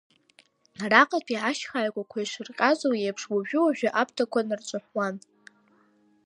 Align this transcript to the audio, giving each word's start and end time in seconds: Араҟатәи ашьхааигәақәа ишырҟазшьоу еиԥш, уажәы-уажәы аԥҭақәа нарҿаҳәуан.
Араҟатәи 0.83 1.43
ашьхааигәақәа 1.49 2.17
ишырҟазшьоу 2.19 2.93
еиԥш, 2.97 3.23
уажәы-уажәы 3.31 3.89
аԥҭақәа 4.01 4.39
нарҿаҳәуан. 4.47 5.15